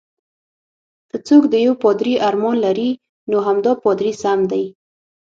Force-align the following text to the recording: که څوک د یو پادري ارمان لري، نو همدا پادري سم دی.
که 1.09 1.17
څوک 1.27 1.43
د 1.49 1.55
یو 1.65 1.73
پادري 1.83 2.13
ارمان 2.27 2.57
لري، 2.65 2.89
نو 3.29 3.37
همدا 3.47 3.71
پادري 3.83 4.11
سم 4.21 4.39
دی. 4.51 4.63